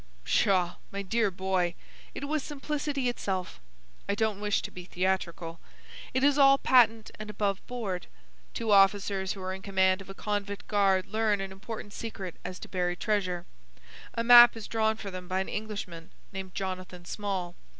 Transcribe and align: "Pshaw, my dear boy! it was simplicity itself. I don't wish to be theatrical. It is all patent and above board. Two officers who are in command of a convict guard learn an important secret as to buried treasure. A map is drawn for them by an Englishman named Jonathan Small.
"Pshaw, 0.23 0.77
my 0.89 1.03
dear 1.03 1.29
boy! 1.29 1.75
it 2.15 2.27
was 2.27 2.41
simplicity 2.41 3.07
itself. 3.07 3.59
I 4.09 4.15
don't 4.15 4.39
wish 4.41 4.63
to 4.63 4.71
be 4.71 4.85
theatrical. 4.85 5.59
It 6.11 6.23
is 6.23 6.39
all 6.39 6.57
patent 6.57 7.11
and 7.19 7.29
above 7.29 7.63
board. 7.67 8.07
Two 8.55 8.71
officers 8.71 9.33
who 9.33 9.43
are 9.43 9.53
in 9.53 9.61
command 9.61 10.01
of 10.01 10.09
a 10.09 10.15
convict 10.15 10.67
guard 10.67 11.05
learn 11.05 11.39
an 11.39 11.51
important 11.51 11.93
secret 11.93 12.35
as 12.43 12.57
to 12.61 12.67
buried 12.67 12.99
treasure. 12.99 13.45
A 14.15 14.23
map 14.23 14.57
is 14.57 14.67
drawn 14.67 14.95
for 14.97 15.11
them 15.11 15.27
by 15.27 15.39
an 15.39 15.49
Englishman 15.49 16.09
named 16.33 16.55
Jonathan 16.55 17.05
Small. 17.05 17.53